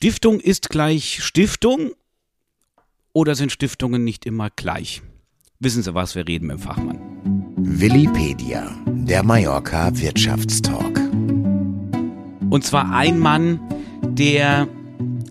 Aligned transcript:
Stiftung 0.00 0.38
ist 0.38 0.70
gleich 0.70 1.24
Stiftung 1.24 1.90
oder 3.12 3.34
sind 3.34 3.50
Stiftungen 3.50 4.04
nicht 4.04 4.26
immer 4.26 4.48
gleich? 4.48 5.02
Wissen 5.58 5.82
Sie 5.82 5.92
was, 5.92 6.14
wir 6.14 6.28
reden 6.28 6.46
mit 6.46 6.58
dem 6.58 6.62
Fachmann. 6.62 7.00
Willipedia, 7.56 8.76
der 8.86 9.24
Mallorca 9.24 9.90
Wirtschaftstalk. 9.98 11.00
Und 12.48 12.64
zwar 12.64 12.94
ein 12.94 13.18
Mann, 13.18 13.58
der 14.04 14.68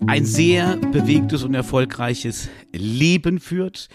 ein 0.06 0.26
sehr 0.26 0.76
bewegtes 0.76 1.44
und 1.44 1.54
erfolgreiches 1.54 2.50
Leben 2.70 3.40
führt, 3.40 3.88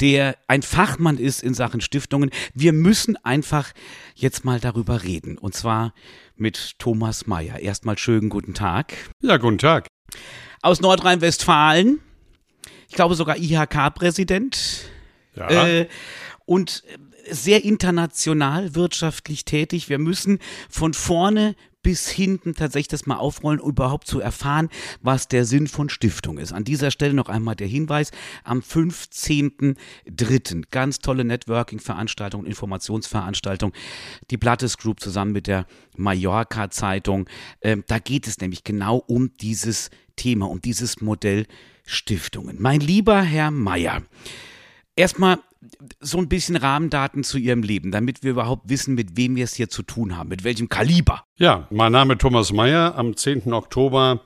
der 0.00 0.38
ein 0.48 0.62
Fachmann 0.62 1.18
ist 1.18 1.42
in 1.42 1.52
Sachen 1.52 1.82
Stiftungen. 1.82 2.30
Wir 2.54 2.72
müssen 2.72 3.18
einfach 3.24 3.72
jetzt 4.14 4.42
mal 4.46 4.58
darüber 4.58 5.02
reden. 5.02 5.36
Und 5.36 5.54
zwar 5.54 5.92
mit 6.34 6.78
Thomas 6.78 7.26
Mayer. 7.26 7.58
Erstmal 7.58 7.98
schönen 7.98 8.30
guten 8.30 8.54
Tag. 8.54 8.94
Ja, 9.20 9.36
guten 9.36 9.58
Tag. 9.58 9.86
Aus 10.62 10.80
Nordrhein-Westfalen. 10.80 12.00
Ich 12.88 12.94
glaube 12.94 13.14
sogar 13.14 13.36
IHK-Präsident. 13.36 14.90
Ja. 15.34 15.66
Äh, 15.66 15.88
und 16.46 16.82
sehr 17.30 17.64
international 17.64 18.74
wirtschaftlich 18.74 19.44
tätig. 19.44 19.88
Wir 19.88 19.98
müssen 19.98 20.38
von 20.68 20.94
vorne 20.94 21.56
bis 21.84 22.08
hinten 22.08 22.54
tatsächlich 22.54 22.88
das 22.88 23.06
mal 23.06 23.18
aufrollen, 23.18 23.60
um 23.60 23.70
überhaupt 23.70 24.08
zu 24.08 24.18
erfahren, 24.18 24.70
was 25.02 25.28
der 25.28 25.44
Sinn 25.44 25.68
von 25.68 25.90
Stiftung 25.90 26.38
ist. 26.38 26.52
An 26.52 26.64
dieser 26.64 26.90
Stelle 26.90 27.14
noch 27.14 27.28
einmal 27.28 27.54
der 27.54 27.68
Hinweis, 27.68 28.10
am 28.42 28.60
15.03. 28.60 30.64
ganz 30.70 30.98
tolle 30.98 31.24
Networking-Veranstaltung, 31.24 32.46
Informationsveranstaltung, 32.46 33.72
die 34.30 34.38
Blattes 34.38 34.78
Group 34.78 35.00
zusammen 35.00 35.32
mit 35.32 35.46
der 35.46 35.66
Mallorca-Zeitung. 35.96 37.28
Ähm, 37.60 37.84
da 37.86 37.98
geht 37.98 38.26
es 38.26 38.40
nämlich 38.40 38.64
genau 38.64 38.96
um 38.96 39.36
dieses 39.36 39.90
Thema, 39.90 40.03
um 40.22 40.60
dieses 40.60 41.00
Modell 41.00 41.46
Stiftungen. 41.84 42.56
Mein 42.60 42.80
lieber 42.80 43.20
Herr 43.20 43.50
Mayer, 43.50 44.02
erstmal 44.96 45.38
so 46.00 46.18
ein 46.18 46.28
bisschen 46.28 46.56
Rahmendaten 46.56 47.24
zu 47.24 47.38
Ihrem 47.38 47.62
Leben, 47.62 47.90
damit 47.90 48.22
wir 48.22 48.32
überhaupt 48.32 48.68
wissen, 48.68 48.94
mit 48.94 49.16
wem 49.16 49.36
wir 49.36 49.44
es 49.44 49.54
hier 49.54 49.68
zu 49.68 49.82
tun 49.82 50.16
haben, 50.16 50.28
mit 50.28 50.44
welchem 50.44 50.68
Kaliber. 50.68 51.24
Ja, 51.36 51.66
mein 51.70 51.92
Name 51.92 52.14
ist 52.14 52.20
Thomas 52.20 52.52
Mayer, 52.52 52.94
am 52.96 53.16
10. 53.16 53.52
Oktober 53.52 54.20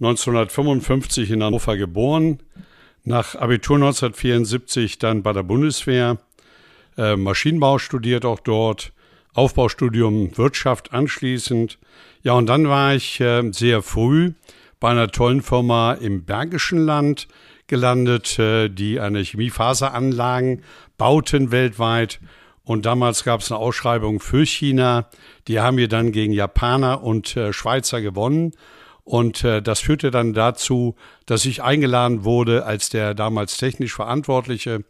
1955 0.00 1.30
in 1.30 1.42
Hannover 1.42 1.76
geboren, 1.76 2.40
nach 3.04 3.34
Abitur 3.34 3.76
1974 3.76 4.98
dann 4.98 5.22
bei 5.22 5.32
der 5.32 5.42
Bundeswehr, 5.42 6.18
äh, 6.96 7.16
Maschinenbau 7.16 7.78
studiert 7.78 8.24
auch 8.24 8.40
dort, 8.40 8.92
Aufbaustudium 9.34 10.36
Wirtschaft 10.36 10.92
anschließend. 10.92 11.78
Ja, 12.22 12.34
und 12.34 12.46
dann 12.46 12.68
war 12.68 12.94
ich 12.94 13.18
äh, 13.20 13.50
sehr 13.52 13.82
früh 13.82 14.32
bei 14.82 14.90
einer 14.90 15.12
tollen 15.12 15.42
Firma 15.42 15.92
im 15.92 16.24
Bergischen 16.24 16.84
Land, 16.84 17.28
gelandet, 17.68 18.36
äh, 18.40 18.68
die 18.68 18.98
eine 18.98 19.20
Chemiefaseranlagen 19.20 20.64
bauten 20.98 21.52
weltweit. 21.52 22.18
Und 22.64 22.84
damals 22.84 23.22
gab 23.22 23.42
es 23.42 23.52
eine 23.52 23.60
Ausschreibung 23.60 24.18
für 24.18 24.44
China. 24.44 25.08
Die 25.46 25.60
haben 25.60 25.76
wir 25.76 25.86
dann 25.86 26.10
gegen 26.10 26.32
Japaner 26.32 27.04
und 27.04 27.36
äh, 27.36 27.52
Schweizer 27.52 28.00
gewonnen. 28.00 28.56
Und 29.04 29.44
äh, 29.44 29.62
das 29.62 29.78
führte 29.78 30.10
dann 30.10 30.32
dazu, 30.32 30.96
dass 31.26 31.44
ich 31.44 31.62
eingeladen 31.62 32.24
wurde, 32.24 32.66
als 32.66 32.88
der 32.88 33.14
damals 33.14 33.58
technisch 33.58 33.94
Verantwortliche 33.94 34.82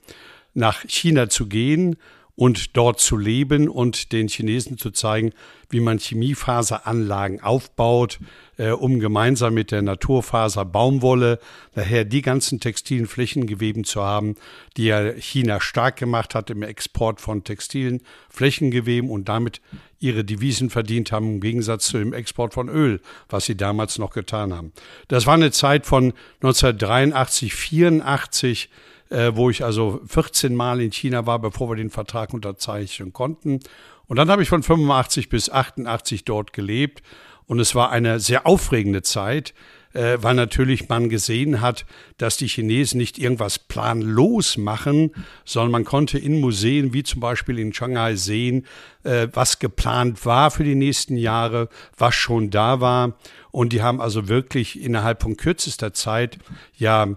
nach 0.55 0.81
China 0.89 1.29
zu 1.29 1.49
gehen 1.49 1.97
und 2.35 2.77
dort 2.77 2.99
zu 2.99 3.17
leben 3.17 3.69
und 3.69 4.13
den 4.13 4.29
Chinesen 4.29 4.79
zu 4.79 4.91
zeigen, 4.91 5.33
wie 5.69 5.81
man 5.81 5.99
Chemiefaseranlagen 5.99 7.43
aufbaut, 7.43 8.19
äh, 8.57 8.71
um 8.71 9.01
gemeinsam 9.01 9.55
mit 9.55 9.71
der 9.71 9.83
Naturfaser 9.83 10.65
Baumwolle 10.65 11.39
daher 11.75 12.05
die 12.05 12.23
ganzen 12.23 12.59
textilen 12.59 13.07
Flächengeweben 13.07 13.85
zu 13.85 14.03
haben, 14.03 14.37
die 14.77 14.85
ja 14.85 15.13
China 15.13 15.61
stark 15.61 15.97
gemacht 15.97 16.35
hat 16.35 16.51
im 16.51 16.63
Export 16.63 17.21
von 17.21 17.45
textilen 17.45 18.01
Flächengeweben 18.31 19.11
und 19.11 19.29
damit 19.29 19.61
ihre 19.99 20.25
Devisen 20.25 20.69
verdient 20.69 21.13
haben, 21.13 21.35
im 21.35 21.41
Gegensatz 21.41 21.87
zu 21.87 21.99
dem 21.99 22.13
Export 22.13 22.55
von 22.55 22.69
Öl, 22.69 23.01
was 23.29 23.45
sie 23.45 23.57
damals 23.57 23.99
noch 23.99 24.11
getan 24.11 24.53
haben. 24.53 24.73
Das 25.09 25.27
war 25.27 25.35
eine 25.35 25.53
Zeit 25.53 25.87
von 25.87 26.13
1983, 26.43 27.55
84, 27.55 28.69
äh, 29.13 29.37
wo 29.37 29.51
ich 29.51 29.63
also 29.63 30.01
14 30.07 30.55
Mal 30.55 30.81
in 30.81 30.91
China 30.91 31.27
war, 31.27 31.39
bevor 31.39 31.71
wir 31.71 31.77
den 31.77 31.91
Vertrag 31.91 32.33
unterzeichnen 32.33 33.13
konnten. 33.13 33.61
Und 34.07 34.17
dann 34.17 34.31
habe 34.31 34.43
ich 34.43 34.49
von 34.49 34.63
85 34.63 35.29
bis 35.29 35.51
88 35.51 36.25
dort 36.25 36.53
gelebt. 36.53 37.03
Und 37.47 37.61
es 37.61 37.75
war 37.75 37.91
eine 37.91 38.21
sehr 38.21 38.47
aufregende 38.47 39.03
Zeit, 39.03 39.53
äh, 39.93 40.17
weil 40.21 40.35
natürlich 40.35 40.89
man 40.89 41.11
gesehen 41.11 41.61
hat, 41.61 41.85
dass 42.17 42.39
die 42.39 42.47
Chinesen 42.47 42.99
nicht 42.99 43.19
irgendwas 43.19 43.59
planlos 43.59 44.57
machen, 44.57 45.13
sondern 45.45 45.73
man 45.73 45.85
konnte 45.85 46.19
in 46.19 46.41
Museen 46.41 46.95
wie 46.95 47.03
zum 47.03 47.21
Beispiel 47.21 47.59
in 47.59 47.75
Shanghai 47.75 48.17
sehen, 48.17 48.67
äh, 49.03 49.29
was 49.33 49.59
geplant 49.59 50.25
war 50.25 50.51
für 50.51 50.65
die 50.65 50.77
nächsten 50.77 51.17
Jahre, 51.17 51.69
was 51.99 52.15
schon 52.15 52.49
da 52.49 52.81
war. 52.81 53.19
Und 53.51 53.75
die 53.75 53.83
haben 53.83 54.01
also 54.01 54.29
wirklich 54.29 54.81
innerhalb 54.81 55.23
von 55.23 55.37
kürzester 55.37 55.93
Zeit 55.93 56.39
ja 56.79 57.17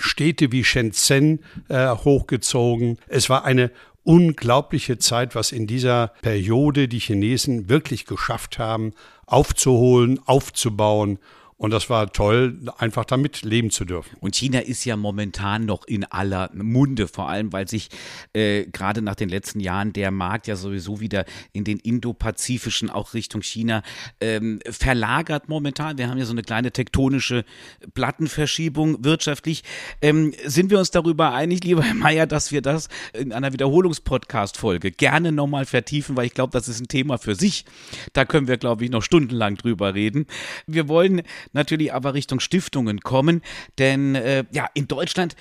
Städte 0.00 0.52
wie 0.52 0.64
Shenzhen 0.64 1.40
äh, 1.68 1.88
hochgezogen. 1.88 2.98
Es 3.08 3.28
war 3.28 3.44
eine 3.44 3.70
unglaubliche 4.04 4.98
Zeit, 4.98 5.34
was 5.34 5.52
in 5.52 5.66
dieser 5.66 6.12
Periode 6.22 6.88
die 6.88 6.98
Chinesen 6.98 7.68
wirklich 7.68 8.06
geschafft 8.06 8.58
haben, 8.58 8.94
aufzuholen, 9.26 10.18
aufzubauen 10.24 11.18
und 11.58 11.72
das 11.72 11.90
war 11.90 12.12
toll, 12.12 12.56
einfach 12.78 13.04
damit 13.04 13.42
leben 13.42 13.70
zu 13.70 13.84
dürfen. 13.84 14.16
Und 14.20 14.36
China 14.36 14.60
ist 14.60 14.84
ja 14.84 14.96
momentan 14.96 15.66
noch 15.66 15.84
in 15.88 16.04
aller 16.04 16.50
Munde, 16.54 17.08
vor 17.08 17.28
allem 17.28 17.52
weil 17.52 17.66
sich 17.66 17.88
äh, 18.32 18.66
gerade 18.66 19.02
nach 19.02 19.16
den 19.16 19.28
letzten 19.28 19.58
Jahren 19.58 19.92
der 19.92 20.12
Markt 20.12 20.46
ja 20.46 20.54
sowieso 20.54 21.00
wieder 21.00 21.24
in 21.52 21.64
den 21.64 21.80
indopazifischen, 21.80 22.90
auch 22.90 23.12
Richtung 23.12 23.42
China, 23.42 23.82
ähm, 24.20 24.60
verlagert 24.70 25.48
momentan. 25.48 25.98
Wir 25.98 26.08
haben 26.08 26.18
ja 26.18 26.26
so 26.26 26.32
eine 26.32 26.42
kleine 26.42 26.70
tektonische 26.70 27.44
Plattenverschiebung 27.92 29.04
wirtschaftlich. 29.04 29.64
Ähm, 30.00 30.32
sind 30.44 30.70
wir 30.70 30.78
uns 30.78 30.92
darüber 30.92 31.34
einig, 31.34 31.64
lieber 31.64 31.82
Herr 31.82 31.94
Mayer, 31.94 32.28
dass 32.28 32.52
wir 32.52 32.62
das 32.62 32.88
in 33.12 33.32
einer 33.32 33.52
Wiederholungspodcast-Folge 33.52 34.92
gerne 34.92 35.32
nochmal 35.32 35.66
vertiefen, 35.66 36.16
weil 36.16 36.26
ich 36.26 36.34
glaube, 36.34 36.52
das 36.52 36.68
ist 36.68 36.80
ein 36.80 36.86
Thema 36.86 37.18
für 37.18 37.34
sich. 37.34 37.64
Da 38.12 38.24
können 38.24 38.46
wir, 38.46 38.58
glaube 38.58 38.84
ich, 38.84 38.92
noch 38.92 39.02
stundenlang 39.02 39.56
drüber 39.56 39.94
reden. 39.94 40.26
Wir 40.68 40.86
wollen 40.86 41.22
natürlich 41.52 41.92
aber 41.92 42.14
Richtung 42.14 42.40
Stiftungen 42.40 43.00
kommen, 43.00 43.42
denn 43.78 44.14
äh, 44.14 44.44
ja, 44.50 44.68
in 44.74 44.88
Deutschland 44.88 45.36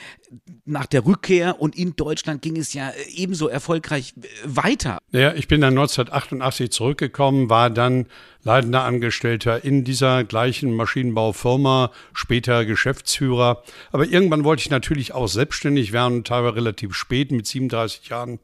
nach 0.66 0.86
der 0.86 1.06
Rückkehr 1.06 1.62
und 1.62 1.76
in 1.78 1.96
Deutschland 1.96 2.42
ging 2.42 2.58
es 2.58 2.74
ja 2.74 2.90
äh, 2.90 2.94
ebenso 3.16 3.48
erfolgreich 3.48 4.14
äh, 4.18 4.28
weiter. 4.44 4.98
Ja, 5.12 5.34
ich 5.34 5.48
bin 5.48 5.62
dann 5.62 5.78
1988 5.78 6.72
zurückgekommen, 6.72 7.50
war 7.50 7.70
dann 7.70 8.08
leitender 8.44 8.84
Angestellter 8.84 9.64
in 9.64 9.84
dieser 9.84 10.24
gleichen 10.24 10.74
Maschinenbaufirma, 10.74 11.92
später 12.14 12.66
Geschäftsführer. 12.66 13.64
Aber 13.92 14.06
irgendwann 14.06 14.44
wollte 14.44 14.62
ich 14.62 14.70
natürlich 14.70 15.14
auch 15.14 15.28
selbstständig 15.28 15.94
werden, 15.94 16.24
teilweise 16.24 16.56
relativ 16.56 16.94
spät, 16.94 17.32
mit 17.32 17.48
37 17.48 18.10
Jahren 18.10 18.40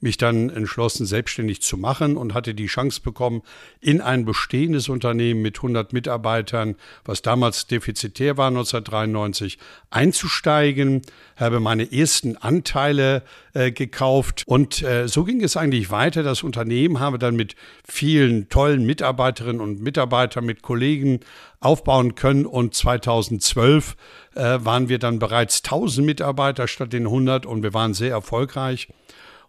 mich 0.00 0.16
dann 0.16 0.50
entschlossen, 0.50 1.06
selbstständig 1.06 1.60
zu 1.62 1.76
machen 1.76 2.16
und 2.16 2.34
hatte 2.34 2.54
die 2.54 2.66
Chance 2.66 3.00
bekommen, 3.02 3.42
in 3.80 4.00
ein 4.00 4.24
bestehendes 4.24 4.88
Unternehmen 4.88 5.42
mit 5.42 5.56
100 5.56 5.92
Mitarbeitern, 5.92 6.76
was 7.04 7.22
damals 7.22 7.66
defizitär 7.66 8.36
war 8.36 8.48
1993, 8.48 9.58
einzusteigen, 9.90 11.02
habe 11.38 11.60
meine 11.60 11.92
ersten 11.92 12.36
Anteile 12.36 13.22
äh, 13.54 13.70
gekauft 13.70 14.42
und 14.46 14.82
äh, 14.82 15.08
so 15.08 15.24
ging 15.24 15.42
es 15.42 15.56
eigentlich 15.56 15.90
weiter. 15.90 16.22
Das 16.22 16.42
Unternehmen 16.42 17.00
habe 17.00 17.18
dann 17.18 17.36
mit 17.36 17.54
vielen 17.86 18.48
tollen 18.48 18.84
Mitarbeiterinnen 18.84 19.60
und 19.60 19.80
Mitarbeitern, 19.80 20.44
mit 20.44 20.62
Kollegen 20.62 21.20
aufbauen 21.60 22.14
können 22.14 22.46
und 22.46 22.74
2012 22.74 23.96
äh, 24.34 24.58
waren 24.60 24.88
wir 24.88 24.98
dann 24.98 25.18
bereits 25.18 25.62
1000 25.64 26.06
Mitarbeiter 26.06 26.68
statt 26.68 26.92
den 26.92 27.06
100 27.06 27.46
und 27.46 27.62
wir 27.62 27.74
waren 27.74 27.94
sehr 27.94 28.10
erfolgreich. 28.10 28.88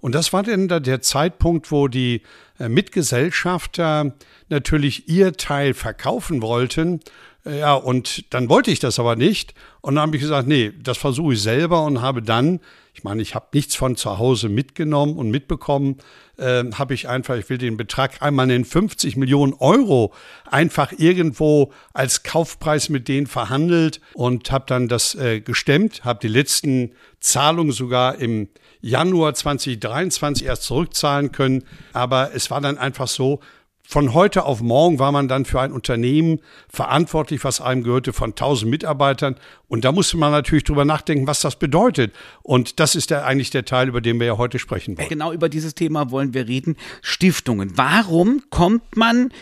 Und 0.01 0.15
das 0.15 0.31
war 0.31 0.43
dann 0.43 0.67
der 0.67 1.01
Zeitpunkt, 1.01 1.71
wo 1.71 1.87
die 1.87 2.21
äh, 2.57 2.69
Mitgesellschafter 2.69 4.13
natürlich 4.47 5.09
ihr 5.09 5.33
Teil 5.33 5.73
verkaufen 5.73 6.41
wollten. 6.41 7.01
Äh, 7.45 7.59
ja, 7.59 7.73
und 7.73 8.33
dann 8.33 8.49
wollte 8.49 8.71
ich 8.71 8.79
das 8.79 8.99
aber 8.99 9.15
nicht. 9.15 9.53
Und 9.81 9.95
dann 9.95 10.03
habe 10.03 10.17
ich 10.17 10.21
gesagt, 10.21 10.47
nee, 10.47 10.71
das 10.81 10.97
versuche 10.97 11.33
ich 11.33 11.41
selber 11.41 11.83
und 11.83 12.01
habe 12.01 12.21
dann, 12.21 12.59
ich 12.93 13.03
meine, 13.03 13.21
ich 13.21 13.35
habe 13.35 13.47
nichts 13.53 13.75
von 13.75 13.95
zu 13.95 14.17
Hause 14.17 14.49
mitgenommen 14.49 15.17
und 15.17 15.31
mitbekommen, 15.31 15.97
äh, 16.37 16.63
habe 16.73 16.93
ich 16.93 17.07
einfach, 17.07 17.35
ich 17.37 17.49
will 17.49 17.57
den 17.57 17.77
Betrag 17.77 18.21
einmal 18.21 18.47
nennen, 18.47 18.65
50 18.65 19.15
Millionen 19.15 19.53
Euro 19.53 20.13
einfach 20.45 20.91
irgendwo 20.97 21.71
als 21.93 22.23
Kaufpreis 22.23 22.89
mit 22.89 23.07
denen 23.07 23.27
verhandelt 23.27 24.01
und 24.13 24.51
habe 24.51 24.65
dann 24.67 24.87
das 24.87 25.15
äh, 25.15 25.39
gestemmt, 25.39 26.03
habe 26.03 26.19
die 26.21 26.27
letzten 26.27 26.93
Zahlungen 27.19 27.71
sogar 27.71 28.15
im 28.15 28.49
Januar 28.81 29.33
2023 29.33 30.45
erst 30.45 30.63
zurückzahlen 30.63 31.31
können. 31.31 31.63
Aber 31.93 32.31
es 32.33 32.49
war 32.49 32.61
dann 32.61 32.77
einfach 32.77 33.07
so, 33.07 33.41
von 33.89 34.13
heute 34.13 34.45
auf 34.45 34.61
morgen 34.61 34.99
war 34.99 35.11
man 35.11 35.27
dann 35.27 35.45
für 35.45 35.61
ein 35.61 35.71
Unternehmen 35.71 36.41
verantwortlich, 36.71 37.43
was 37.43 37.59
einem 37.59 37.81
gehörte, 37.81 38.13
von 38.13 38.29
1000 38.29 38.69
Mitarbeitern. 38.69 39.35
Und 39.67 39.83
da 39.83 39.91
musste 39.91 40.15
man 40.15 40.31
natürlich 40.31 40.63
drüber 40.63 40.85
nachdenken, 40.85 41.25
was 41.25 41.39
das 41.39 41.55
bedeutet. 41.55 42.13
Und 42.43 42.79
das 42.79 42.93
ist 42.93 43.09
ja 43.09 43.23
eigentlich 43.23 43.49
der 43.49 43.65
Teil, 43.65 43.87
über 43.87 43.99
den 43.99 44.19
wir 44.19 44.27
ja 44.27 44.37
heute 44.37 44.59
sprechen 44.59 44.95
wollen. 44.95 45.09
Genau 45.09 45.33
über 45.33 45.49
dieses 45.49 45.73
Thema 45.73 46.11
wollen 46.11 46.35
wir 46.35 46.47
reden. 46.47 46.75
Stiftungen. 47.01 47.79
Warum 47.79 48.43
kommt 48.51 48.95
man 48.95 49.33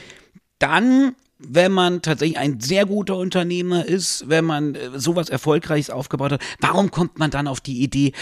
dann 0.60 1.16
wenn 1.40 1.72
man 1.72 2.02
tatsächlich 2.02 2.40
ein 2.40 2.60
sehr 2.60 2.88
guter 2.88 3.16
Unternehmer 3.16 3.86
ist, 3.86 4.28
wenn 4.28 4.44
man 4.44 4.74
äh, 4.74 4.90
sowas 4.96 5.30
Erfolgreiches 5.30 5.92
aufgebaut 5.92 6.32
hat, 6.32 6.42
warum 6.62 6.90
kommt 6.90 7.20
man 7.20 7.30
dann 7.30 7.48
auf 7.48 7.62
die 7.62 7.84
Idee, 7.84 8.14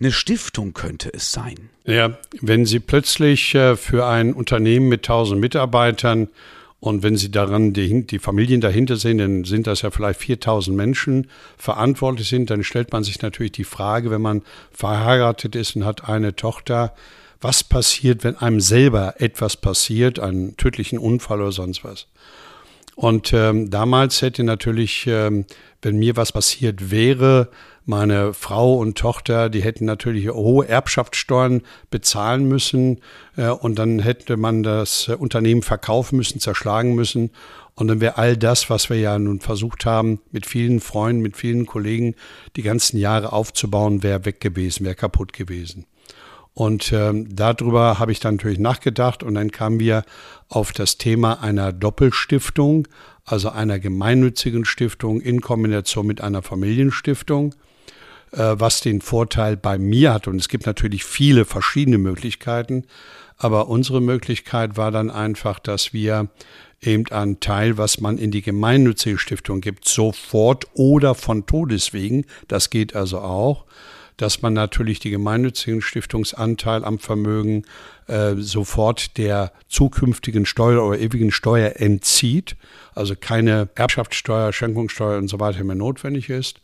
eine 0.00 0.12
Stiftung 0.12 0.72
könnte 0.72 1.12
es 1.12 1.30
sein. 1.30 1.68
Ja, 1.84 2.18
wenn 2.40 2.64
Sie 2.64 2.80
plötzlich 2.80 3.54
äh, 3.54 3.76
für 3.76 4.06
ein 4.06 4.32
Unternehmen 4.32 4.88
mit 4.88 5.00
1000 5.00 5.40
Mitarbeitern 5.40 6.28
und 6.80 7.02
wenn 7.02 7.16
Sie 7.16 7.30
daran 7.30 7.74
die, 7.74 8.06
die, 8.06 8.18
Familien 8.18 8.62
dahinter 8.62 8.96
sehen, 8.96 9.18
dann 9.18 9.44
sind 9.44 9.66
das 9.66 9.82
ja 9.82 9.90
vielleicht 9.90 10.20
4000 10.20 10.74
Menschen 10.74 11.26
verantwortlich 11.58 12.28
sind, 12.28 12.48
dann 12.48 12.64
stellt 12.64 12.92
man 12.92 13.04
sich 13.04 13.20
natürlich 13.20 13.52
die 13.52 13.64
Frage, 13.64 14.10
wenn 14.10 14.22
man 14.22 14.42
verheiratet 14.70 15.54
ist 15.54 15.76
und 15.76 15.84
hat 15.84 16.08
eine 16.08 16.34
Tochter, 16.34 16.94
was 17.42 17.64
passiert, 17.64 18.24
wenn 18.24 18.36
einem 18.36 18.60
selber 18.60 19.14
etwas 19.18 19.56
passiert, 19.58 20.18
einen 20.18 20.56
tödlichen 20.56 20.98
Unfall 20.98 21.40
oder 21.40 21.52
sonst 21.52 21.84
was. 21.84 22.06
Und 22.96 23.32
ähm, 23.32 23.70
damals 23.70 24.20
hätte 24.20 24.44
natürlich, 24.44 25.06
ähm, 25.06 25.46
wenn 25.80 25.98
mir 25.98 26.16
was 26.16 26.32
passiert 26.32 26.90
wäre, 26.90 27.48
meine 27.90 28.32
Frau 28.32 28.74
und 28.76 28.96
Tochter, 28.96 29.50
die 29.50 29.62
hätten 29.62 29.84
natürlich 29.84 30.30
hohe 30.30 30.66
Erbschaftssteuern 30.66 31.62
bezahlen 31.90 32.48
müssen 32.48 33.00
äh, 33.36 33.48
und 33.48 33.78
dann 33.78 33.98
hätte 33.98 34.36
man 34.38 34.62
das 34.62 35.08
Unternehmen 35.08 35.62
verkaufen 35.62 36.16
müssen, 36.16 36.40
zerschlagen 36.40 36.94
müssen. 36.94 37.30
Und 37.74 37.88
dann 37.88 38.00
wäre 38.00 38.16
all 38.16 38.36
das, 38.36 38.70
was 38.70 38.90
wir 38.90 38.98
ja 38.98 39.18
nun 39.18 39.40
versucht 39.40 39.84
haben, 39.84 40.20
mit 40.30 40.46
vielen 40.46 40.80
Freunden, 40.80 41.20
mit 41.20 41.36
vielen 41.36 41.66
Kollegen 41.66 42.14
die 42.56 42.62
ganzen 42.62 42.96
Jahre 42.96 43.32
aufzubauen, 43.32 44.02
wäre 44.02 44.24
weg 44.24 44.40
gewesen, 44.40 44.84
wäre 44.84 44.94
kaputt 44.94 45.32
gewesen. 45.32 45.86
Und 46.54 46.92
ähm, 46.92 47.34
darüber 47.34 47.98
habe 47.98 48.12
ich 48.12 48.20
dann 48.20 48.36
natürlich 48.36 48.58
nachgedacht 48.58 49.22
und 49.22 49.34
dann 49.34 49.50
kamen 49.50 49.80
wir 49.80 50.04
auf 50.48 50.72
das 50.72 50.98
Thema 50.98 51.42
einer 51.42 51.72
Doppelstiftung, 51.72 52.86
also 53.24 53.50
einer 53.50 53.78
gemeinnützigen 53.78 54.64
Stiftung 54.64 55.20
in 55.20 55.40
Kombination 55.40 56.06
mit 56.06 56.20
einer 56.20 56.42
Familienstiftung. 56.42 57.54
Äh, 58.32 58.60
was 58.60 58.80
den 58.80 59.00
Vorteil 59.00 59.56
bei 59.56 59.76
mir 59.76 60.14
hat. 60.14 60.28
Und 60.28 60.36
es 60.36 60.48
gibt 60.48 60.64
natürlich 60.64 61.02
viele 61.02 61.44
verschiedene 61.44 61.98
Möglichkeiten, 61.98 62.84
aber 63.36 63.66
unsere 63.66 64.00
Möglichkeit 64.00 64.76
war 64.76 64.92
dann 64.92 65.10
einfach, 65.10 65.58
dass 65.58 65.92
wir 65.92 66.28
eben 66.80 67.10
einen 67.10 67.40
Teil, 67.40 67.76
was 67.76 68.00
man 68.00 68.18
in 68.18 68.30
die 68.30 68.42
gemeinnützige 68.42 69.18
Stiftung 69.18 69.60
gibt, 69.60 69.88
sofort 69.88 70.68
oder 70.74 71.16
von 71.16 71.44
Todeswegen, 71.44 72.24
das 72.46 72.70
geht 72.70 72.94
also 72.94 73.18
auch, 73.18 73.64
dass 74.16 74.42
man 74.42 74.52
natürlich 74.52 75.00
die 75.00 75.10
gemeinnützigen 75.10 75.82
Stiftungsanteil 75.82 76.84
am 76.84 77.00
Vermögen 77.00 77.64
äh, 78.06 78.36
sofort 78.36 79.16
der 79.18 79.50
zukünftigen 79.68 80.46
Steuer 80.46 80.86
oder 80.86 81.00
ewigen 81.00 81.32
Steuer 81.32 81.72
entzieht, 81.76 82.54
also 82.94 83.16
keine 83.18 83.70
Erbschaftssteuer, 83.74 84.52
Schenkungssteuer 84.52 85.18
und 85.18 85.26
so 85.26 85.40
weiter 85.40 85.64
mehr 85.64 85.74
notwendig 85.74 86.30
ist 86.30 86.60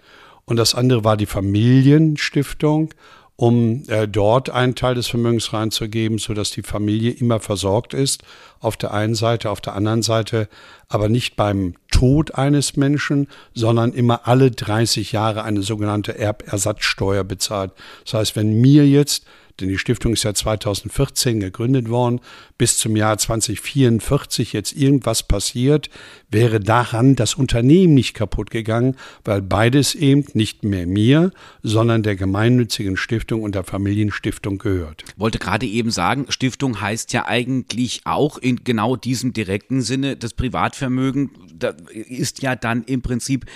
und 0.46 0.56
das 0.56 0.74
andere 0.74 1.04
war 1.04 1.16
die 1.16 1.26
Familienstiftung, 1.26 2.94
um 3.34 3.82
äh, 3.88 4.08
dort 4.08 4.48
einen 4.48 4.74
Teil 4.74 4.94
des 4.94 5.08
Vermögens 5.08 5.52
reinzugeben, 5.52 6.18
sodass 6.18 6.52
die 6.52 6.62
Familie 6.62 7.10
immer 7.10 7.38
versorgt 7.38 7.92
ist. 7.92 8.22
Auf 8.60 8.78
der 8.78 8.94
einen 8.94 9.14
Seite, 9.14 9.50
auf 9.50 9.60
der 9.60 9.74
anderen 9.74 10.02
Seite 10.02 10.48
aber 10.88 11.08
nicht 11.08 11.36
beim 11.36 11.74
Tod 11.90 12.34
eines 12.36 12.76
Menschen, 12.76 13.28
sondern 13.54 13.92
immer 13.92 14.26
alle 14.26 14.50
30 14.50 15.12
Jahre 15.12 15.42
eine 15.42 15.62
sogenannte 15.62 16.16
Erbersatzsteuer 16.18 17.24
bezahlt. 17.24 17.72
Das 18.04 18.14
heißt, 18.14 18.36
wenn 18.36 18.60
mir 18.60 18.88
jetzt 18.88 19.26
denn 19.60 19.68
die 19.68 19.78
Stiftung 19.78 20.12
ist 20.12 20.24
ja 20.24 20.34
2014 20.34 21.40
gegründet 21.40 21.88
worden, 21.88 22.20
bis 22.58 22.78
zum 22.78 22.96
Jahr 22.96 23.18
2044 23.18 24.52
jetzt 24.52 24.72
irgendwas 24.72 25.22
passiert, 25.22 25.90
wäre 26.30 26.60
daran 26.60 27.16
das 27.16 27.34
Unternehmen 27.34 27.94
nicht 27.94 28.14
kaputt 28.14 28.50
gegangen, 28.50 28.96
weil 29.24 29.42
beides 29.42 29.94
eben 29.94 30.24
nicht 30.34 30.64
mehr 30.64 30.86
mir, 30.86 31.32
sondern 31.62 32.02
der 32.02 32.16
gemeinnützigen 32.16 32.96
Stiftung 32.96 33.42
und 33.42 33.54
der 33.54 33.64
Familienstiftung 33.64 34.58
gehört. 34.58 35.04
Wollte 35.16 35.38
gerade 35.38 35.66
eben 35.66 35.90
sagen, 35.90 36.26
Stiftung 36.28 36.80
heißt 36.80 37.12
ja 37.12 37.26
eigentlich 37.26 38.02
auch 38.04 38.38
in 38.38 38.64
genau 38.64 38.96
diesem 38.96 39.32
direkten 39.32 39.82
Sinne 39.82 40.16
das 40.16 40.34
Privatvermögen 40.34 41.30
da 41.58 41.74
ist 41.92 42.42
ja 42.42 42.56
dann 42.56 42.84
im 42.84 43.02
Prinzip 43.02 43.46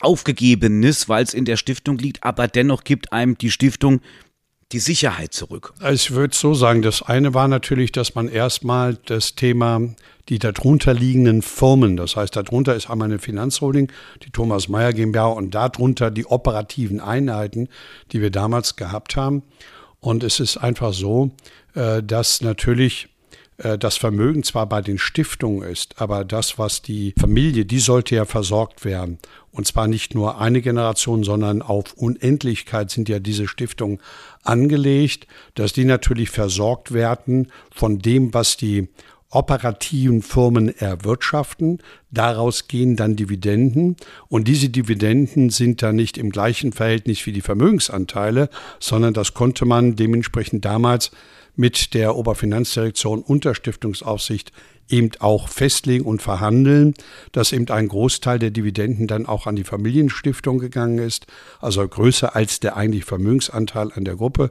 aufgegebenes, 0.00 1.08
weil 1.08 1.24
es 1.24 1.34
in 1.34 1.44
der 1.44 1.56
Stiftung 1.56 1.98
liegt, 1.98 2.22
aber 2.24 2.48
dennoch 2.48 2.84
gibt 2.84 3.12
einem 3.12 3.38
die 3.38 3.50
Stiftung 3.50 4.00
die 4.72 4.78
Sicherheit 4.78 5.32
zurück? 5.32 5.74
Ich 5.90 6.12
würde 6.12 6.34
so 6.34 6.54
sagen, 6.54 6.82
das 6.82 7.02
eine 7.02 7.34
war 7.34 7.48
natürlich, 7.48 7.92
dass 7.92 8.14
man 8.14 8.28
erstmal 8.28 8.94
das 9.06 9.34
Thema 9.34 9.80
die 10.28 10.38
darunter 10.38 10.94
liegenden 10.94 11.42
Firmen, 11.42 11.96
das 11.96 12.16
heißt, 12.16 12.34
darunter 12.34 12.74
ist 12.74 12.88
einmal 12.88 13.08
eine 13.08 13.18
Finanzholding, 13.18 13.92
die 14.22 14.30
Thomas 14.30 14.68
Meyer 14.68 14.92
GmbH 14.92 15.26
und 15.26 15.54
darunter 15.54 16.10
die 16.10 16.24
operativen 16.24 17.00
Einheiten, 17.00 17.68
die 18.12 18.22
wir 18.22 18.30
damals 18.30 18.76
gehabt 18.76 19.16
haben. 19.16 19.42
Und 20.00 20.22
es 20.24 20.40
ist 20.40 20.56
einfach 20.56 20.92
so, 20.92 21.30
äh, 21.74 22.02
dass 22.02 22.40
natürlich 22.40 23.08
das 23.56 23.96
Vermögen 23.96 24.42
zwar 24.42 24.68
bei 24.68 24.80
den 24.80 24.98
Stiftungen 24.98 25.62
ist, 25.68 26.00
aber 26.00 26.24
das, 26.24 26.58
was 26.58 26.82
die 26.82 27.14
Familie, 27.18 27.64
die 27.64 27.78
sollte 27.78 28.16
ja 28.16 28.24
versorgt 28.24 28.84
werden. 28.84 29.18
Und 29.52 29.68
zwar 29.68 29.86
nicht 29.86 30.14
nur 30.14 30.40
eine 30.40 30.60
Generation, 30.60 31.22
sondern 31.22 31.62
auf 31.62 31.92
Unendlichkeit 31.92 32.90
sind 32.90 33.08
ja 33.08 33.20
diese 33.20 33.46
Stiftungen 33.46 34.00
angelegt, 34.42 35.28
dass 35.54 35.72
die 35.72 35.84
natürlich 35.84 36.30
versorgt 36.30 36.92
werden 36.92 37.52
von 37.70 38.00
dem, 38.00 38.34
was 38.34 38.56
die 38.56 38.88
operativen 39.30 40.22
Firmen 40.22 40.76
erwirtschaften. 40.76 41.78
Daraus 42.10 42.68
gehen 42.68 42.96
dann 42.96 43.16
Dividenden 43.16 43.96
und 44.28 44.48
diese 44.48 44.68
Dividenden 44.68 45.50
sind 45.50 45.82
dann 45.82 45.96
nicht 45.96 46.18
im 46.18 46.30
gleichen 46.30 46.72
Verhältnis 46.72 47.24
wie 47.26 47.32
die 47.32 47.40
Vermögensanteile, 47.40 48.48
sondern 48.78 49.14
das 49.14 49.34
konnte 49.34 49.64
man 49.64 49.96
dementsprechend 49.96 50.64
damals 50.64 51.10
mit 51.56 51.94
der 51.94 52.16
Oberfinanzdirektion 52.16 53.22
und 53.22 53.44
der 53.44 53.54
Stiftungsaufsicht 53.54 54.52
eben 54.88 55.10
auch 55.20 55.48
festlegen 55.48 56.04
und 56.04 56.20
verhandeln, 56.20 56.94
dass 57.32 57.52
eben 57.52 57.68
ein 57.70 57.88
Großteil 57.88 58.38
der 58.38 58.50
Dividenden 58.50 59.06
dann 59.06 59.26
auch 59.26 59.46
an 59.46 59.56
die 59.56 59.64
Familienstiftung 59.64 60.58
gegangen 60.58 60.98
ist, 60.98 61.26
also 61.60 61.86
größer 61.86 62.36
als 62.36 62.60
der 62.60 62.76
eigentliche 62.76 63.06
Vermögensanteil 63.06 63.90
an 63.94 64.04
der 64.04 64.16
Gruppe. 64.16 64.50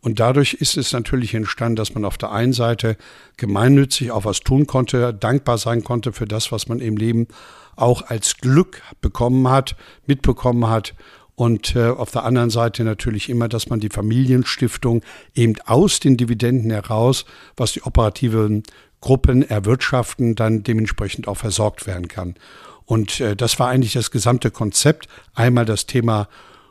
Und 0.00 0.18
dadurch 0.18 0.54
ist 0.54 0.76
es 0.76 0.92
natürlich 0.92 1.34
entstanden, 1.34 1.76
dass 1.76 1.94
man 1.94 2.04
auf 2.04 2.18
der 2.18 2.32
einen 2.32 2.52
Seite 2.52 2.96
gemeinnützig 3.36 4.10
auch 4.10 4.24
was 4.24 4.40
tun 4.40 4.66
konnte, 4.66 5.14
dankbar 5.14 5.58
sein 5.58 5.84
konnte 5.84 6.12
für 6.12 6.26
das, 6.26 6.50
was 6.50 6.68
man 6.68 6.80
im 6.80 6.96
Leben 6.96 7.28
auch 7.76 8.02
als 8.02 8.36
Glück 8.36 8.82
bekommen 9.00 9.48
hat, 9.48 9.76
mitbekommen 10.06 10.68
hat 10.68 10.94
und 11.42 11.74
äh, 11.74 11.88
auf 11.88 12.12
der 12.12 12.22
anderen 12.22 12.50
Seite 12.50 12.84
natürlich 12.84 13.28
immer, 13.28 13.48
dass 13.48 13.68
man 13.68 13.80
die 13.80 13.88
Familienstiftung 13.88 15.02
eben 15.34 15.54
aus 15.66 15.98
den 15.98 16.16
Dividenden 16.16 16.70
heraus, 16.70 17.24
was 17.56 17.72
die 17.72 17.82
operativen 17.82 18.62
Gruppen 19.00 19.42
erwirtschaften, 19.42 20.36
dann 20.36 20.62
dementsprechend 20.62 21.26
auch 21.26 21.38
versorgt 21.38 21.88
werden 21.88 22.06
kann. 22.06 22.36
Und 22.84 23.18
äh, 23.18 23.34
das 23.34 23.58
war 23.58 23.66
eigentlich 23.70 23.94
das 23.94 24.12
gesamte 24.12 24.52
Konzept. 24.52 25.08
Einmal 25.34 25.64
das 25.64 25.86
Thema 25.86 26.28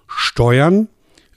Steuern, 0.07 0.87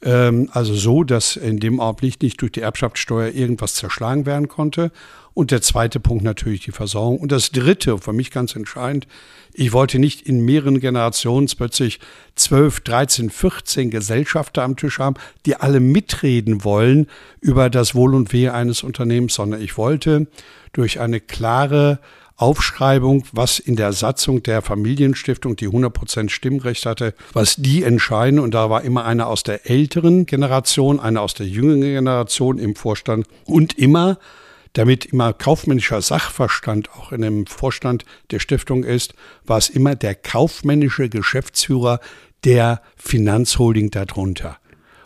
ähm, 0.03 0.49
also 0.53 0.73
so, 0.73 1.03
dass 1.03 1.35
in 1.35 1.59
dem 1.59 1.81
Augenblick 1.81 2.23
nicht 2.23 2.41
durch 2.41 2.53
die 2.53 2.61
Erbschaftssteuer 2.61 3.31
irgendwas 3.33 3.75
zerschlagen 3.75 4.27
werden 4.27 4.47
konnte. 4.47 4.93
Und 5.35 5.51
der 5.51 5.63
zweite 5.63 5.99
Punkt 5.99 6.23
natürlich 6.23 6.63
die 6.63 6.71
Versorgung. 6.71 7.19
Und 7.19 7.33
das 7.33 7.51
dritte, 7.51 7.99
für 7.99 8.13
mich 8.13 8.31
ganz 8.31 8.55
entscheidend, 8.55 9.09
ich 9.53 9.73
wollte 9.73 9.99
nicht 9.99 10.23
in 10.23 10.45
mehreren 10.45 10.81
Generationen 10.81 11.49
plötzlich 11.57 12.01
12, 12.37 12.81
13, 12.81 13.31
14 13.31 13.91
Gesellschafter 13.91 14.63
am 14.63 14.77
Tisch 14.77 15.01
haben, 15.01 15.17
die 15.45 15.57
alle 15.57 15.81
mitreden 15.81 16.65
wollen 16.65 17.09
über 17.41 17.69
das 17.69 17.95
Wohl 17.95 18.15
und 18.15 18.33
Wehe 18.33 18.55
eines 18.55 18.83
Unternehmens, 18.83 19.35
sondern 19.35 19.61
ich 19.61 19.77
wollte 19.77 20.29
durch 20.73 21.01
eine 21.01 21.21
klare 21.21 21.99
Aufschreibung, 22.37 23.25
was 23.33 23.61
in 23.61 23.77
der 23.77 23.93
Satzung 23.93 24.43
der 24.43 24.61
Familienstiftung, 24.61 25.55
die 25.55 25.69
100% 25.69 26.31
Stimmrecht 26.31 26.85
hatte, 26.85 27.15
was 27.33 27.57
die 27.57 27.85
entscheiden. 27.85 28.41
Und 28.41 28.55
da 28.55 28.71
war 28.71 28.83
immer 28.83 29.05
einer 29.05 29.29
aus 29.29 29.45
der 29.45 29.71
älteren 29.71 30.27
Generation, 30.27 30.99
einer 30.99 31.23
aus 31.23 31.35
der 31.35 31.47
jüngeren 31.47 31.81
Generation 31.83 32.59
im 32.59 32.75
Vorstand 32.75 33.27
und 33.45 33.79
immer 33.79 34.19
damit 34.75 35.07
immer 35.07 35.33
kaufmännischer 35.33 36.03
Sachverstand 36.03 36.91
auch 36.93 37.13
in 37.13 37.23
dem 37.23 37.47
Vorstand 37.47 38.05
der 38.31 38.41
Stiftung 38.41 38.85
ist, 38.85 39.15
war 39.45 39.59
es 39.59 39.71
immer 39.71 39.95
der 39.95 40.15
kaufmännische 40.15 41.09
Geschäftsführer 41.09 42.01
der 42.45 42.83
Finanzholding 42.97 43.91
darunter. 43.91 44.59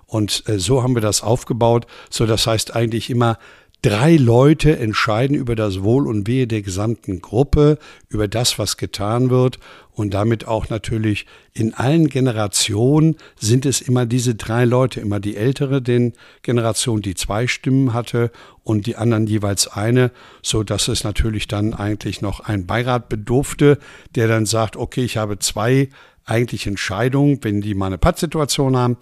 Und 0.07 0.43
äh, 0.49 0.59
so 0.59 0.83
haben 0.83 0.97
wir 0.97 1.03
das 1.03 1.23
aufgebaut. 1.23 1.87
So, 2.11 2.27
das 2.27 2.47
heißt 2.47 2.75
eigentlich 2.75 3.11
immer 3.11 3.39
drei 3.83 4.17
Leute 4.17 4.77
entscheiden 4.79 5.37
über 5.37 5.55
das 5.55 5.83
Wohl 5.83 6.09
und 6.09 6.27
Wehe 6.27 6.47
der 6.47 6.63
gesamten 6.63 7.21
Gruppe, 7.21 7.79
über 8.09 8.27
das, 8.27 8.59
was 8.59 8.77
getan 8.77 9.31
wird. 9.31 9.59
Und 9.93 10.15
damit 10.15 10.47
auch 10.47 10.69
natürlich 10.69 11.27
in 11.55 11.75
allen 11.75 12.09
Generationen 12.09 13.17
sind 13.39 13.67
es 13.67 13.81
immer 13.81 14.07
diese 14.07 14.35
drei 14.35 14.65
Leute, 14.65 15.01
immer 15.01 15.21
die 15.21 15.37
ältere 15.37 15.83
den 15.83 16.13
Generation, 16.43 17.03
die 17.03 17.15
zwei 17.15 17.47
Stimmen 17.47 17.93
hatte 17.95 18.31
und 18.63 18.87
die 18.87 18.97
anderen 18.97 19.27
jeweils 19.27 19.67
eine, 19.69 20.13
so 20.43 20.63
dass 20.63 20.89
es 20.89 21.05
natürlich 21.05 21.49
dann 21.49 21.75
eigentlich 21.75 22.21
noch 22.21 22.41
ein 22.41 22.67
Beirat 22.67 23.09
bedurfte, 23.09 23.79
der 24.15 24.29
dann 24.29 24.47
sagt, 24.47 24.77
okay, 24.77 25.05
ich 25.05 25.17
habe 25.17 25.39
zwei 25.39 25.89
eigentlich 26.25 26.67
Entscheidungen, 26.67 27.39
wenn 27.43 27.61
die 27.61 27.75
mal 27.75 27.87
eine 27.87 27.99
Pattsituation 27.99 28.77
haben. 28.77 28.97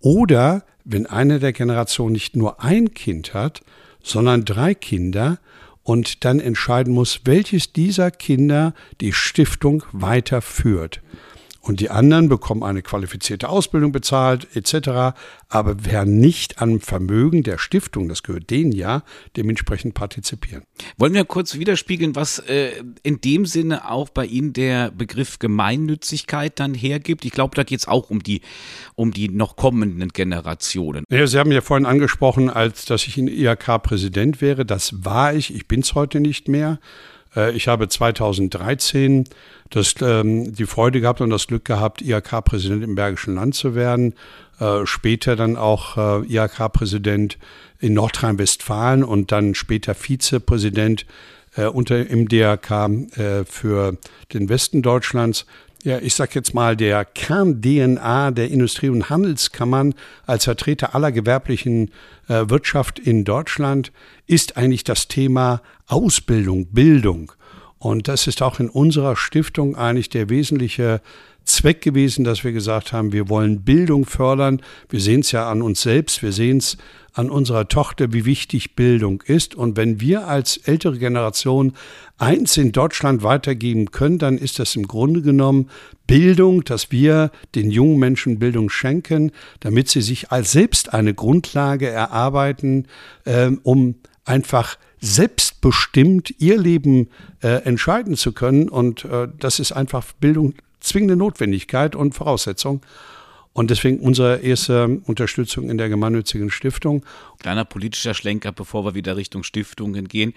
Oder 0.00 0.64
wenn 0.84 1.06
eine 1.06 1.38
der 1.38 1.52
Generationen 1.52 2.12
nicht 2.12 2.34
nur 2.36 2.62
ein 2.62 2.94
Kind 2.94 3.34
hat, 3.34 3.60
sondern 4.02 4.44
drei 4.44 4.74
Kinder 4.74 5.38
und 5.82 6.24
dann 6.24 6.40
entscheiden 6.40 6.92
muss, 6.92 7.20
welches 7.24 7.72
dieser 7.72 8.10
Kinder 8.10 8.74
die 9.00 9.12
Stiftung 9.12 9.82
weiterführt. 9.92 11.00
Und 11.60 11.80
die 11.80 11.90
anderen 11.90 12.28
bekommen 12.28 12.62
eine 12.62 12.80
qualifizierte 12.80 13.50
Ausbildung 13.50 13.92
bezahlt 13.92 14.48
etc. 14.56 15.14
Aber 15.48 15.76
wer 15.84 16.06
nicht 16.06 16.60
am 16.62 16.80
Vermögen 16.80 17.42
der 17.42 17.58
Stiftung, 17.58 18.08
das 18.08 18.22
gehört 18.22 18.48
denen 18.48 18.72
ja, 18.72 19.02
dementsprechend 19.36 19.92
partizipieren. 19.94 20.64
Wollen 20.96 21.12
wir 21.12 21.24
kurz 21.24 21.56
widerspiegeln, 21.56 22.16
was 22.16 22.38
äh, 22.38 22.70
in 23.02 23.20
dem 23.20 23.44
Sinne 23.44 23.90
auch 23.90 24.08
bei 24.08 24.24
Ihnen 24.24 24.54
der 24.54 24.90
Begriff 24.90 25.38
Gemeinnützigkeit 25.38 26.58
dann 26.58 26.72
hergibt? 26.72 27.26
Ich 27.26 27.32
glaube, 27.32 27.54
da 27.54 27.62
geht 27.62 27.80
es 27.80 27.88
auch 27.88 28.08
um 28.08 28.22
die, 28.22 28.40
um 28.94 29.12
die 29.12 29.28
noch 29.28 29.56
kommenden 29.56 30.08
Generationen. 30.08 31.04
Ja, 31.10 31.26
Sie 31.26 31.38
haben 31.38 31.52
ja 31.52 31.60
vorhin 31.60 31.86
angesprochen, 31.86 32.48
als 32.48 32.86
dass 32.86 33.06
ich 33.06 33.18
in 33.18 33.28
IHK-Präsident 33.28 34.40
wäre. 34.40 34.64
Das 34.64 35.04
war 35.04 35.34
ich. 35.34 35.54
Ich 35.54 35.68
bin 35.68 35.80
es 35.80 35.94
heute 35.94 36.20
nicht 36.20 36.48
mehr. 36.48 36.78
Äh, 37.34 37.52
ich 37.52 37.68
habe 37.68 37.88
2013 37.88 39.24
das, 39.70 39.94
ähm, 40.02 40.52
die 40.54 40.66
Freude 40.66 41.00
gehabt 41.00 41.20
und 41.20 41.30
das 41.30 41.46
Glück 41.46 41.64
gehabt, 41.64 42.02
IHK-Präsident 42.02 42.82
im 42.82 42.94
Bergischen 42.94 43.34
Land 43.36 43.54
zu 43.54 43.74
werden. 43.74 44.14
Äh, 44.58 44.84
später 44.86 45.36
dann 45.36 45.56
auch 45.56 45.96
äh, 45.96 46.26
IHK-Präsident 46.26 47.38
in 47.78 47.94
Nordrhein-Westfalen 47.94 49.04
und 49.04 49.32
dann 49.32 49.54
später 49.54 49.94
Vizepräsident 49.94 51.06
unter, 51.72 52.06
im 52.06 52.28
DRK 52.28 52.88
für 53.46 53.96
den 54.32 54.48
Westen 54.48 54.82
Deutschlands. 54.82 55.46
Ja, 55.82 55.98
ich 55.98 56.14
sag 56.14 56.34
jetzt 56.34 56.52
mal, 56.52 56.76
der 56.76 57.06
Kern-DNA 57.06 58.32
der 58.32 58.50
Industrie- 58.50 58.90
und 58.90 59.08
Handelskammern 59.08 59.94
als 60.26 60.44
Vertreter 60.44 60.94
aller 60.94 61.10
gewerblichen 61.10 61.90
äh, 62.28 62.50
Wirtschaft 62.50 62.98
in 62.98 63.24
Deutschland 63.24 63.90
ist 64.26 64.58
eigentlich 64.58 64.84
das 64.84 65.08
Thema 65.08 65.62
Ausbildung, 65.86 66.66
Bildung. 66.66 67.32
Und 67.80 68.08
das 68.08 68.26
ist 68.26 68.42
auch 68.42 68.60
in 68.60 68.68
unserer 68.68 69.16
Stiftung 69.16 69.74
eigentlich 69.74 70.10
der 70.10 70.28
wesentliche 70.28 71.00
Zweck 71.46 71.80
gewesen, 71.80 72.24
dass 72.24 72.44
wir 72.44 72.52
gesagt 72.52 72.92
haben, 72.92 73.12
wir 73.12 73.30
wollen 73.30 73.62
Bildung 73.62 74.04
fördern. 74.04 74.60
Wir 74.90 75.00
sehen 75.00 75.20
es 75.20 75.32
ja 75.32 75.50
an 75.50 75.62
uns 75.62 75.80
selbst, 75.80 76.22
wir 76.22 76.32
sehen 76.32 76.58
es 76.58 76.76
an 77.14 77.30
unserer 77.30 77.68
Tochter, 77.68 78.12
wie 78.12 78.26
wichtig 78.26 78.76
Bildung 78.76 79.22
ist. 79.22 79.54
Und 79.54 79.78
wenn 79.78 79.98
wir 79.98 80.28
als 80.28 80.58
ältere 80.58 80.98
Generation 80.98 81.72
eins 82.18 82.58
in 82.58 82.72
Deutschland 82.72 83.22
weitergeben 83.22 83.90
können, 83.90 84.18
dann 84.18 84.36
ist 84.36 84.58
das 84.58 84.76
im 84.76 84.86
Grunde 84.86 85.22
genommen 85.22 85.70
Bildung, 86.06 86.62
dass 86.64 86.92
wir 86.92 87.30
den 87.54 87.70
jungen 87.70 87.98
Menschen 87.98 88.38
Bildung 88.38 88.68
schenken, 88.68 89.32
damit 89.60 89.88
sie 89.88 90.02
sich 90.02 90.30
als 90.30 90.52
selbst 90.52 90.92
eine 90.92 91.14
Grundlage 91.14 91.88
erarbeiten, 91.88 92.86
äh, 93.24 93.50
um 93.62 93.94
einfach 94.26 94.76
selbstbestimmt 95.00 96.34
ihr 96.38 96.58
Leben 96.58 97.08
äh, 97.42 97.62
entscheiden 97.64 98.16
zu 98.16 98.32
können. 98.32 98.68
Und 98.68 99.04
äh, 99.04 99.28
das 99.38 99.58
ist 99.58 99.72
einfach 99.72 100.12
Bildung 100.20 100.54
zwingende 100.80 101.16
Notwendigkeit 101.16 101.96
und 101.96 102.14
Voraussetzung. 102.14 102.82
Und 103.52 103.70
deswegen 103.70 103.98
unsere 103.98 104.38
erste 104.38 105.00
Unterstützung 105.04 105.70
in 105.70 105.78
der 105.78 105.88
gemeinnützigen 105.88 106.50
Stiftung. 106.50 107.04
Kleiner 107.40 107.64
politischer 107.64 108.14
Schlenker, 108.14 108.52
bevor 108.52 108.84
wir 108.84 108.94
wieder 108.94 109.16
Richtung 109.16 109.42
Stiftungen 109.42 110.06
gehen 110.06 110.34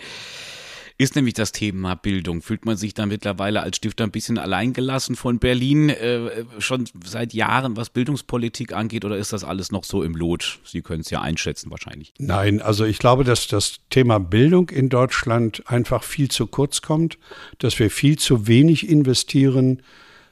ist 0.98 1.16
nämlich 1.16 1.34
das 1.34 1.52
Thema 1.52 1.96
Bildung. 1.96 2.42
Fühlt 2.42 2.66
man 2.66 2.78
sich 2.78 2.94
da 2.94 3.06
mittlerweile 3.06 3.62
als 3.62 3.78
Stifter 3.78 4.04
ein 4.04 4.12
bisschen 4.12 4.38
alleingelassen 4.38 5.16
von 5.16 5.40
Berlin 5.40 5.90
äh, 5.90 6.46
schon 6.60 6.86
seit 7.04 7.34
Jahren, 7.34 7.76
was 7.76 7.90
Bildungspolitik 7.90 8.74
angeht, 8.74 9.04
oder 9.06 9.18
ist 9.18 9.34
das 9.34 9.44
alles 9.44 9.72
noch 9.72 9.84
so 9.84 10.04
im 10.04 10.16
Lot? 10.16 10.60
Sie 10.64 10.82
können 10.82 11.02
es 11.02 11.10
ja 11.10 11.22
einschätzen 11.22 11.72
wahrscheinlich. 11.72 12.14
Nein, 12.20 12.62
also 12.62 12.86
ich 12.86 13.00
glaube, 13.00 13.24
dass 13.24 13.48
das 13.48 13.78
Thema 13.90 14.20
Bildung 14.20 14.70
in 14.70 14.90
Deutschland 14.90 15.64
einfach 15.66 16.04
viel 16.04 16.30
zu 16.30 16.48
kurz 16.48 16.82
kommt, 16.82 17.18
dass 17.58 17.80
wir 17.80 17.90
viel 17.90 18.18
zu 18.18 18.48
wenig 18.48 18.88
investieren, 18.88 19.82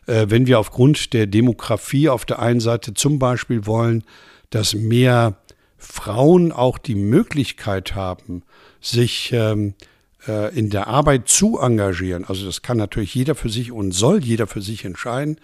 äh, 0.06 0.28
wenn 0.30 0.48
wir 0.48 0.60
aufgrund 0.60 1.14
der 1.14 1.28
Demografie 1.28 2.10
auf 2.10 2.26
der 2.26 2.40
einen 2.40 2.60
Seite 2.60 2.94
zum 2.94 3.20
Beispiel 3.20 3.66
wollen, 3.66 4.04
dass 4.52 4.74
mehr 4.74 5.38
Frauen 5.78 6.52
auch 6.52 6.78
die 6.78 6.96
Möglichkeit 6.96 7.96
haben, 7.96 8.44
sich 8.80 9.32
ähm, 9.34 9.74
äh, 10.28 10.58
in 10.58 10.70
der 10.70 10.88
Arbeit 10.88 11.28
zu 11.28 11.60
engagieren, 11.60 12.26
also 12.26 12.46
das 12.46 12.62
kann 12.62 12.78
natürlich 12.78 13.16
jeder 13.16 13.36
für 13.36 13.50
sich 13.50 13.72
und 13.72 13.92
soll 13.92 14.24
jeder 14.24 14.48
für 14.48 14.62
sich 14.62 14.86
entscheiden, 14.86 15.38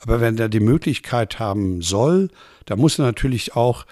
aber 0.00 0.20
wenn 0.20 0.38
er 0.38 0.48
die 0.48 0.60
Möglichkeit 0.60 1.38
haben 1.38 1.82
soll, 1.82 2.30
da 2.66 2.76
muss 2.76 2.98
er 2.98 3.04
natürlich 3.04 3.56
auch 3.56 3.84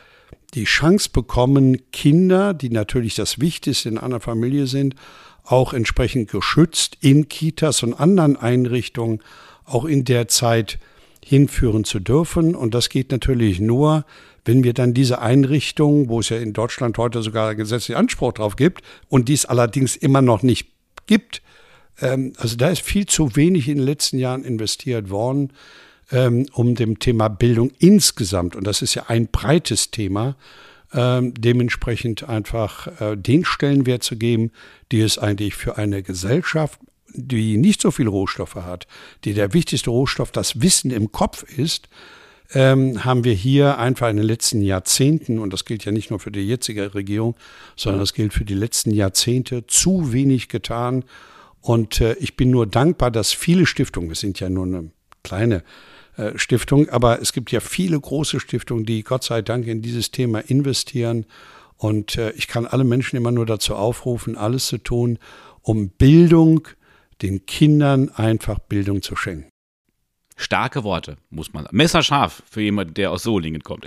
die 0.54 0.64
Chance 0.64 1.10
bekommen, 1.12 1.90
Kinder, 1.90 2.54
die 2.54 2.70
natürlich 2.70 3.14
das 3.14 3.40
Wichtigste 3.40 3.88
in 3.88 3.98
einer 3.98 4.20
Familie 4.20 4.66
sind, 4.66 4.94
auch 5.44 5.72
entsprechend 5.72 6.30
geschützt 6.30 6.96
in 7.00 7.28
Kitas 7.28 7.82
und 7.82 7.94
anderen 7.94 8.36
Einrichtungen 8.36 9.20
auch 9.64 9.84
in 9.84 10.04
der 10.04 10.28
Zeit 10.28 10.78
hinführen 11.24 11.84
zu 11.84 11.98
dürfen. 11.98 12.54
Und 12.54 12.74
das 12.74 12.88
geht 12.88 13.10
natürlich 13.10 13.60
nur, 13.60 14.04
wenn 14.46 14.64
wir 14.64 14.72
dann 14.72 14.94
diese 14.94 15.20
Einrichtungen, 15.20 16.08
wo 16.08 16.20
es 16.20 16.30
ja 16.30 16.38
in 16.38 16.52
Deutschland 16.52 16.96
heute 16.98 17.20
sogar 17.22 17.54
gesetzlichen 17.54 17.98
Anspruch 17.98 18.32
drauf 18.32 18.56
gibt 18.56 18.82
und 19.08 19.28
dies 19.28 19.44
allerdings 19.44 19.96
immer 19.96 20.22
noch 20.22 20.42
nicht 20.42 20.68
gibt, 21.06 21.42
ähm, 22.00 22.32
also 22.38 22.56
da 22.56 22.68
ist 22.68 22.82
viel 22.82 23.06
zu 23.06 23.36
wenig 23.36 23.68
in 23.68 23.78
den 23.78 23.86
letzten 23.86 24.18
Jahren 24.18 24.44
investiert 24.44 25.10
worden, 25.10 25.52
ähm, 26.12 26.46
um 26.52 26.76
dem 26.76 27.00
Thema 27.00 27.28
Bildung 27.28 27.72
insgesamt, 27.78 28.54
und 28.54 28.66
das 28.66 28.82
ist 28.82 28.94
ja 28.94 29.04
ein 29.08 29.26
breites 29.26 29.90
Thema, 29.90 30.36
ähm, 30.94 31.34
dementsprechend 31.34 32.28
einfach 32.28 33.00
äh, 33.00 33.16
den 33.16 33.44
Stellenwert 33.44 34.04
zu 34.04 34.16
geben, 34.16 34.52
die 34.92 35.00
es 35.00 35.18
eigentlich 35.18 35.56
für 35.56 35.76
eine 35.76 36.04
Gesellschaft, 36.04 36.78
die 37.12 37.56
nicht 37.56 37.80
so 37.80 37.90
viele 37.90 38.10
Rohstoffe 38.10 38.54
hat, 38.54 38.86
die 39.24 39.34
der 39.34 39.52
wichtigste 39.52 39.90
Rohstoff 39.90 40.30
das 40.30 40.60
Wissen 40.60 40.92
im 40.92 41.10
Kopf 41.10 41.42
ist, 41.42 41.88
ähm, 42.52 43.04
haben 43.04 43.24
wir 43.24 43.34
hier 43.34 43.78
einfach 43.78 44.08
in 44.08 44.16
den 44.16 44.26
letzten 44.26 44.62
Jahrzehnten, 44.62 45.38
und 45.38 45.52
das 45.52 45.64
gilt 45.64 45.84
ja 45.84 45.92
nicht 45.92 46.10
nur 46.10 46.20
für 46.20 46.30
die 46.30 46.46
jetzige 46.46 46.94
Regierung, 46.94 47.36
sondern 47.76 48.00
das 48.00 48.14
gilt 48.14 48.32
für 48.32 48.44
die 48.44 48.54
letzten 48.54 48.90
Jahrzehnte, 48.90 49.66
zu 49.66 50.12
wenig 50.12 50.48
getan. 50.48 51.04
Und 51.60 52.00
äh, 52.00 52.14
ich 52.14 52.36
bin 52.36 52.50
nur 52.50 52.66
dankbar, 52.66 53.10
dass 53.10 53.32
viele 53.32 53.66
Stiftungen, 53.66 54.08
wir 54.08 54.16
sind 54.16 54.38
ja 54.38 54.48
nur 54.48 54.64
eine 54.64 54.90
kleine 55.22 55.64
äh, 56.16 56.32
Stiftung, 56.36 56.88
aber 56.88 57.20
es 57.20 57.32
gibt 57.32 57.50
ja 57.50 57.60
viele 57.60 57.98
große 57.98 58.40
Stiftungen, 58.40 58.86
die 58.86 59.02
Gott 59.02 59.24
sei 59.24 59.42
Dank 59.42 59.66
in 59.66 59.82
dieses 59.82 60.10
Thema 60.10 60.38
investieren. 60.38 61.26
Und 61.76 62.16
äh, 62.16 62.30
ich 62.32 62.48
kann 62.48 62.66
alle 62.66 62.84
Menschen 62.84 63.16
immer 63.16 63.32
nur 63.32 63.46
dazu 63.46 63.74
aufrufen, 63.74 64.36
alles 64.36 64.68
zu 64.68 64.78
tun, 64.78 65.18
um 65.62 65.90
Bildung, 65.90 66.68
den 67.22 67.46
Kindern 67.46 68.10
einfach 68.10 68.58
Bildung 68.58 69.02
zu 69.02 69.16
schenken. 69.16 69.48
Starke 70.38 70.84
Worte, 70.84 71.16
muss 71.30 71.54
man 71.54 71.64
sagen. 71.64 71.76
Messerscharf 71.76 72.42
für 72.48 72.60
jemanden, 72.60 72.92
der 72.92 73.10
aus 73.10 73.22
Solingen 73.22 73.62
kommt. 73.62 73.86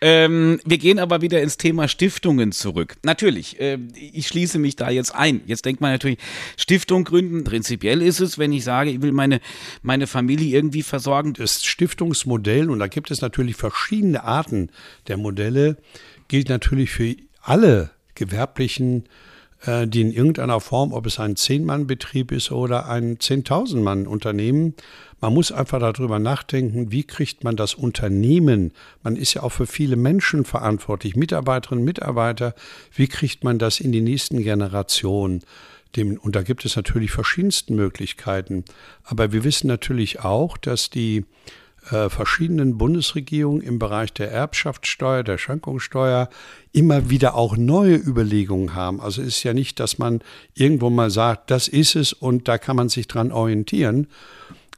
Ähm, 0.00 0.58
wir 0.64 0.78
gehen 0.78 0.98
aber 0.98 1.20
wieder 1.20 1.42
ins 1.42 1.58
Thema 1.58 1.88
Stiftungen 1.88 2.52
zurück. 2.52 2.96
Natürlich, 3.02 3.60
äh, 3.60 3.78
ich 3.94 4.26
schließe 4.26 4.58
mich 4.58 4.76
da 4.76 4.88
jetzt 4.88 5.14
ein. 5.14 5.42
Jetzt 5.44 5.66
denkt 5.66 5.82
man 5.82 5.92
natürlich, 5.92 6.18
Stiftung 6.56 7.04
gründen, 7.04 7.44
prinzipiell 7.44 8.00
ist 8.00 8.20
es, 8.20 8.38
wenn 8.38 8.50
ich 8.52 8.64
sage, 8.64 8.90
ich 8.90 9.02
will 9.02 9.12
meine, 9.12 9.40
meine 9.82 10.06
Familie 10.06 10.56
irgendwie 10.56 10.82
versorgen. 10.82 11.34
Das 11.34 11.62
Stiftungsmodell, 11.64 12.70
und 12.70 12.78
da 12.78 12.86
gibt 12.86 13.10
es 13.10 13.20
natürlich 13.20 13.56
verschiedene 13.56 14.24
Arten 14.24 14.70
der 15.06 15.18
Modelle, 15.18 15.76
gilt 16.28 16.48
natürlich 16.48 16.90
für 16.90 17.14
alle 17.42 17.90
gewerblichen 18.14 19.04
äh, 19.66 19.86
die 19.86 20.00
in 20.00 20.12
irgendeiner 20.12 20.60
Form, 20.60 20.92
ob 20.92 21.06
es 21.06 21.20
ein 21.20 21.36
Zehn-Mann-Betrieb 21.36 22.32
ist 22.32 22.50
oder 22.50 22.88
ein 22.88 23.20
Zehntausend-Mann-Unternehmen, 23.20 24.74
man 25.20 25.34
muss 25.34 25.52
einfach 25.52 25.80
darüber 25.80 26.18
nachdenken, 26.18 26.90
wie 26.92 27.04
kriegt 27.04 27.44
man 27.44 27.56
das 27.56 27.74
Unternehmen, 27.74 28.72
man 29.02 29.16
ist 29.16 29.34
ja 29.34 29.42
auch 29.42 29.52
für 29.52 29.66
viele 29.66 29.96
Menschen 29.96 30.44
verantwortlich, 30.44 31.16
Mitarbeiterinnen, 31.16 31.84
Mitarbeiter, 31.84 32.54
wie 32.94 33.08
kriegt 33.08 33.44
man 33.44 33.58
das 33.58 33.80
in 33.80 33.92
die 33.92 34.00
nächsten 34.00 34.42
Generationen? 34.42 35.42
Dem, 35.96 36.18
und 36.18 36.36
da 36.36 36.42
gibt 36.42 36.64
es 36.64 36.76
natürlich 36.76 37.10
verschiedenste 37.10 37.72
Möglichkeiten. 37.72 38.64
Aber 39.02 39.32
wir 39.32 39.42
wissen 39.42 39.66
natürlich 39.66 40.20
auch, 40.20 40.56
dass 40.56 40.88
die 40.88 41.24
äh, 41.90 42.08
verschiedenen 42.08 42.78
Bundesregierungen 42.78 43.62
im 43.62 43.78
Bereich 43.78 44.12
der 44.12 44.30
Erbschaftssteuer, 44.30 45.22
der 45.22 45.38
Schenkungssteuer 45.38 46.28
immer 46.72 47.10
wieder 47.10 47.34
auch 47.34 47.56
neue 47.56 47.96
Überlegungen 47.96 48.74
haben. 48.74 49.00
Also 49.00 49.22
ist 49.22 49.42
ja 49.42 49.52
nicht, 49.52 49.80
dass 49.80 49.98
man 49.98 50.20
irgendwo 50.54 50.90
mal 50.90 51.10
sagt, 51.10 51.50
das 51.50 51.68
ist 51.68 51.96
es 51.96 52.12
und 52.12 52.48
da 52.48 52.58
kann 52.58 52.76
man 52.76 52.88
sich 52.88 53.08
dran 53.08 53.32
orientieren. 53.32 54.06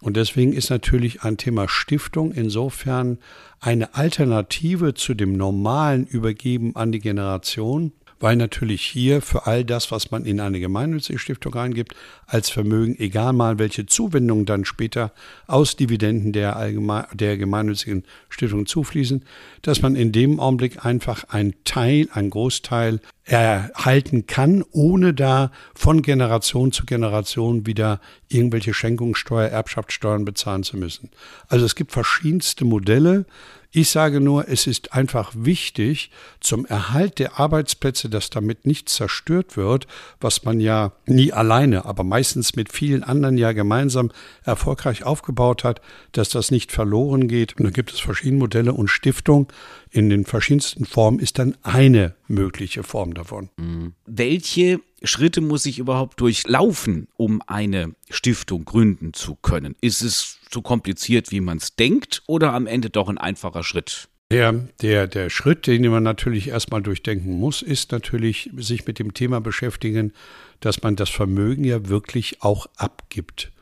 Und 0.02 0.16
deswegen 0.16 0.52
ist 0.52 0.68
natürlich 0.68 1.23
ein 1.23 1.37
Thema 1.37 1.68
Stiftung 1.68 2.32
insofern 2.32 3.18
eine 3.61 3.94
Alternative 3.94 4.94
zu 4.94 5.14
dem 5.14 5.32
normalen 5.35 6.06
Übergeben 6.06 6.75
an 6.75 6.90
die 6.90 6.99
Generation 6.99 7.92
weil 8.22 8.36
natürlich 8.36 8.82
hier 8.82 9.20
für 9.20 9.46
all 9.46 9.64
das, 9.64 9.90
was 9.90 10.12
man 10.12 10.24
in 10.24 10.38
eine 10.38 10.60
gemeinnützige 10.60 11.18
Stiftung 11.18 11.54
reingibt, 11.54 11.94
als 12.26 12.50
Vermögen, 12.50 12.96
egal 12.98 13.32
mal 13.32 13.58
welche 13.58 13.84
Zuwendungen 13.84 14.46
dann 14.46 14.64
später 14.64 15.12
aus 15.48 15.74
Dividenden 15.74 16.32
der, 16.32 16.54
allgemein, 16.54 17.04
der 17.12 17.36
gemeinnützigen 17.36 18.04
Stiftung 18.28 18.66
zufließen, 18.66 19.24
dass 19.62 19.82
man 19.82 19.96
in 19.96 20.12
dem 20.12 20.38
Augenblick 20.38 20.84
einfach 20.84 21.24
einen 21.30 21.54
Teil, 21.64 22.08
einen 22.12 22.30
Großteil 22.30 23.00
erhalten 23.24 24.26
kann, 24.26 24.64
ohne 24.70 25.14
da 25.14 25.50
von 25.74 26.02
Generation 26.02 26.70
zu 26.70 26.86
Generation 26.86 27.66
wieder 27.66 28.00
irgendwelche 28.28 28.72
Schenkungssteuer, 28.72 29.48
Erbschaftssteuern 29.48 30.24
bezahlen 30.24 30.62
zu 30.62 30.76
müssen. 30.76 31.10
Also 31.48 31.64
es 31.64 31.74
gibt 31.74 31.90
verschiedenste 31.90 32.64
Modelle, 32.64 33.26
ich 33.74 33.88
sage 33.88 34.20
nur, 34.20 34.48
es 34.48 34.66
ist 34.66 34.92
einfach 34.92 35.32
wichtig 35.34 36.10
zum 36.40 36.66
Erhalt 36.66 37.18
der 37.18 37.40
Arbeitsplätze, 37.40 38.10
dass 38.10 38.28
damit 38.28 38.66
nicht 38.66 38.90
zerstört 38.90 39.56
wird, 39.56 39.86
was 40.20 40.44
man 40.44 40.60
ja 40.60 40.92
nie 41.06 41.32
alleine, 41.32 41.86
aber 41.86 42.04
meistens 42.04 42.54
mit 42.54 42.70
vielen 42.70 43.02
anderen 43.02 43.38
ja 43.38 43.52
gemeinsam 43.52 44.10
erfolgreich 44.44 45.04
aufgebaut 45.04 45.64
hat, 45.64 45.80
dass 46.12 46.28
das 46.28 46.50
nicht 46.50 46.70
verloren 46.70 47.28
geht. 47.28 47.56
Und 47.56 47.64
da 47.64 47.70
gibt 47.70 47.92
es 47.92 48.00
verschiedene 48.00 48.40
Modelle 48.40 48.74
und 48.74 48.88
Stiftung 48.88 49.50
in 49.92 50.08
den 50.08 50.25
verschiedensten 50.25 50.87
Formen 50.87 51.18
ist 51.18 51.38
dann 51.38 51.56
eine 51.62 52.16
mögliche 52.26 52.82
Form 52.82 53.12
davon. 53.12 53.50
Mhm. 53.58 53.92
Welche 54.06 54.80
Schritte 55.02 55.42
muss 55.42 55.66
ich 55.66 55.78
überhaupt 55.78 56.20
durchlaufen, 56.20 57.08
um 57.16 57.42
eine 57.46 57.94
Stiftung 58.08 58.64
gründen 58.64 59.12
zu 59.12 59.37
können? 59.37 59.76
Ist 59.82 60.00
es 60.00 60.38
so 60.50 60.62
kompliziert, 60.62 61.30
wie 61.30 61.40
man 61.40 61.58
es 61.58 61.76
denkt, 61.76 62.22
oder 62.26 62.54
am 62.54 62.66
Ende 62.66 62.88
doch 62.88 63.08
ein 63.08 63.18
einfacher 63.18 63.62
Schritt? 63.62 64.08
Der, 64.30 64.52
der, 64.80 65.08
der 65.08 65.28
Schritt, 65.28 65.66
den 65.66 65.87
man 65.90 66.02
natürlich 66.02 66.49
erstmal 66.49 66.80
durchdenken 66.80 67.38
muss, 67.38 67.61
ist 67.61 67.92
natürlich 67.92 68.49
sich 68.56 68.87
mit 68.87 68.99
dem 68.99 69.12
Thema 69.12 69.42
beschäftigen, 69.42 70.14
dass 70.61 70.82
man 70.82 70.96
das 70.96 71.11
Vermögen 71.11 71.64
ja 71.64 71.88
wirklich 71.88 72.40
auch 72.40 72.66
abgibt 72.76 73.52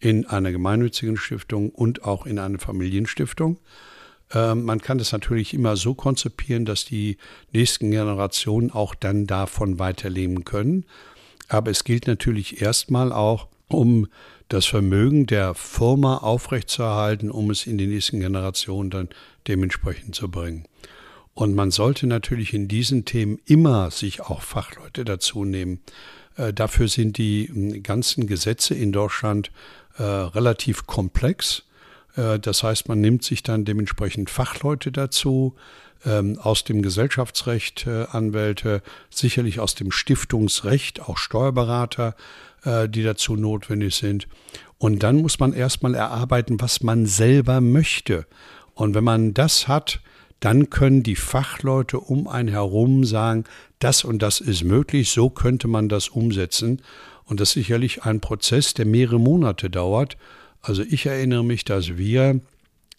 in 0.00 0.26
einer 0.26 0.52
gemeinnützigen 0.52 1.16
Stiftung 1.16 1.70
und 1.70 2.04
auch 2.04 2.26
in 2.26 2.38
eine 2.38 2.58
Familienstiftung. 2.58 3.58
Ähm, 4.34 4.64
man 4.64 4.80
kann 4.80 4.98
das 4.98 5.12
natürlich 5.12 5.54
immer 5.54 5.76
so 5.76 5.94
konzipieren, 5.94 6.64
dass 6.64 6.84
die 6.84 7.16
nächsten 7.52 7.90
Generationen 7.90 8.70
auch 8.70 8.94
dann 8.94 9.26
davon 9.26 9.78
weiterleben 9.78 10.44
können. 10.44 10.84
Aber 11.48 11.70
es 11.70 11.84
gilt 11.84 12.06
natürlich 12.06 12.60
erstmal 12.60 13.12
auch, 13.12 13.48
um 13.68 14.08
das 14.48 14.66
Vermögen 14.66 15.26
der 15.26 15.54
Firma 15.54 16.18
aufrechtzuerhalten, 16.18 17.30
um 17.30 17.50
es 17.50 17.66
in 17.66 17.78
die 17.78 17.86
nächsten 17.86 18.20
Generationen 18.20 18.90
dann 18.90 19.08
dementsprechend 19.46 20.14
zu 20.14 20.30
bringen. 20.30 20.64
Und 21.34 21.54
man 21.54 21.70
sollte 21.70 22.06
natürlich 22.06 22.52
in 22.52 22.66
diesen 22.66 23.04
Themen 23.04 23.38
immer 23.44 23.90
sich 23.90 24.22
auch 24.22 24.42
Fachleute 24.42 25.04
dazu 25.04 25.44
nehmen. 25.44 25.80
Äh, 26.36 26.52
dafür 26.52 26.88
sind 26.88 27.18
die 27.18 27.80
ganzen 27.82 28.26
Gesetze 28.26 28.74
in 28.74 28.90
Deutschland 28.92 29.52
äh, 29.98 30.02
relativ 30.02 30.86
komplex. 30.86 31.64
Äh, 32.16 32.38
das 32.38 32.62
heißt, 32.62 32.88
man 32.88 33.00
nimmt 33.00 33.24
sich 33.24 33.42
dann 33.42 33.64
dementsprechend 33.64 34.30
Fachleute 34.30 34.92
dazu, 34.92 35.54
ähm, 36.04 36.38
aus 36.38 36.64
dem 36.64 36.82
Gesellschaftsrecht 36.82 37.86
äh, 37.86 38.06
Anwälte, 38.10 38.82
sicherlich 39.10 39.60
aus 39.60 39.74
dem 39.74 39.90
Stiftungsrecht 39.90 41.00
auch 41.00 41.18
Steuerberater, 41.18 42.14
äh, 42.64 42.88
die 42.88 43.02
dazu 43.02 43.36
notwendig 43.36 43.96
sind. 43.96 44.28
Und 44.78 45.02
dann 45.02 45.16
muss 45.16 45.40
man 45.40 45.52
erstmal 45.52 45.94
erarbeiten, 45.94 46.60
was 46.60 46.82
man 46.82 47.06
selber 47.06 47.60
möchte. 47.60 48.26
Und 48.74 48.94
wenn 48.94 49.04
man 49.04 49.34
das 49.34 49.66
hat, 49.66 50.00
dann 50.40 50.70
können 50.70 51.02
die 51.02 51.16
Fachleute 51.16 51.98
um 51.98 52.28
einen 52.28 52.48
herum 52.48 53.04
sagen, 53.04 53.44
das 53.80 54.04
und 54.04 54.22
das 54.22 54.40
ist 54.40 54.62
möglich, 54.62 55.10
so 55.10 55.30
könnte 55.30 55.66
man 55.66 55.88
das 55.88 56.08
umsetzen. 56.08 56.82
Und 57.24 57.40
das 57.40 57.50
ist 57.50 57.54
sicherlich 57.54 58.04
ein 58.04 58.20
Prozess, 58.20 58.72
der 58.72 58.86
mehrere 58.86 59.18
Monate 59.18 59.68
dauert. 59.68 60.16
Also 60.60 60.82
ich 60.82 61.06
erinnere 61.06 61.44
mich, 61.44 61.64
dass 61.64 61.96
wir, 61.96 62.40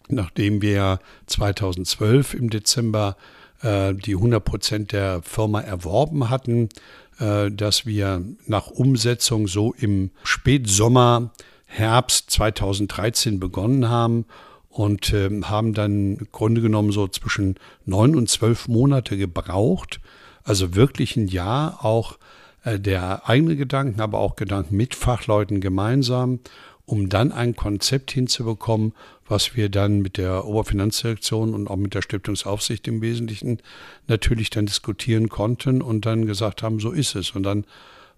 nachdem 0.08 0.62
wir 0.62 0.98
2012 1.26 2.34
im 2.34 2.50
Dezember 2.50 3.16
äh, 3.62 3.94
die 3.94 4.14
100 4.14 4.44
Prozent 4.44 4.92
der 4.92 5.22
Firma 5.22 5.60
erworben 5.60 6.30
hatten, 6.30 6.68
äh, 7.18 7.50
dass 7.50 7.86
wir 7.86 8.22
nach 8.46 8.68
Umsetzung 8.68 9.46
so 9.46 9.74
im 9.74 10.10
Spätsommer, 10.22 11.30
Herbst 11.66 12.30
2013 12.30 13.38
begonnen 13.38 13.88
haben 13.88 14.24
und 14.68 15.12
äh, 15.12 15.30
haben 15.42 15.72
dann 15.72 16.16
im 16.16 16.28
Grunde 16.32 16.60
genommen 16.60 16.90
so 16.90 17.06
zwischen 17.06 17.56
neun 17.84 18.16
und 18.16 18.28
zwölf 18.28 18.66
Monate 18.66 19.16
gebraucht. 19.16 20.00
Also 20.42 20.74
wirklich 20.74 21.16
ein 21.16 21.28
Jahr 21.28 21.84
auch 21.84 22.18
äh, 22.64 22.80
der 22.80 23.28
eigene 23.28 23.54
Gedanken, 23.54 24.00
aber 24.00 24.18
auch 24.18 24.34
Gedanken 24.34 24.76
mit 24.76 24.94
Fachleuten 24.94 25.60
gemeinsam 25.60 26.40
um 26.90 27.08
dann 27.08 27.30
ein 27.30 27.54
Konzept 27.54 28.10
hinzubekommen, 28.10 28.94
was 29.24 29.54
wir 29.54 29.68
dann 29.68 30.00
mit 30.00 30.16
der 30.16 30.44
Oberfinanzdirektion 30.44 31.54
und 31.54 31.68
auch 31.68 31.76
mit 31.76 31.94
der 31.94 32.02
Stiftungsaufsicht 32.02 32.88
im 32.88 33.00
Wesentlichen 33.00 33.58
natürlich 34.08 34.50
dann 34.50 34.66
diskutieren 34.66 35.28
konnten 35.28 35.82
und 35.82 36.04
dann 36.04 36.26
gesagt 36.26 36.64
haben, 36.64 36.80
so 36.80 36.90
ist 36.90 37.14
es. 37.14 37.30
Und 37.30 37.44
dann 37.44 37.64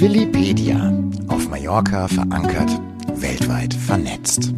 Willipedia. 0.00 0.92
Auf 1.28 1.48
Mallorca 1.48 2.08
verankert, 2.08 2.70
weltweit 3.14 3.72
vernetzt. 3.72 4.52